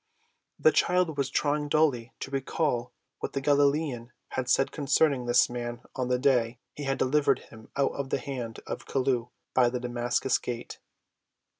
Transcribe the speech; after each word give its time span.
The 0.57 0.71
child 0.71 1.15
was 1.15 1.29
trying 1.29 1.69
dully 1.69 2.11
to 2.21 2.31
recall 2.31 2.91
what 3.19 3.33
the 3.33 3.39
Galilean 3.39 4.11
had 4.29 4.49
said 4.49 4.71
concerning 4.71 5.27
this 5.27 5.47
man 5.47 5.81
on 5.95 6.07
the 6.07 6.17
day 6.17 6.57
he 6.73 6.85
had 6.85 6.97
delivered 6.97 7.37
him 7.37 7.69
out 7.75 7.91
of 7.91 8.09
the 8.09 8.17
hand 8.17 8.61
of 8.65 8.87
Chelluh 8.87 9.29
by 9.53 9.69
the 9.69 9.79
Damascus 9.79 10.39
gate. 10.39 10.79